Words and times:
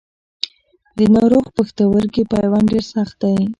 د 0.97 0.99
ناروغ 1.15 1.45
پښتورګي 1.57 2.23
پیوند 2.31 2.65
ډېر 2.71 2.83
سخت 2.95 3.15
دی. 3.23 3.35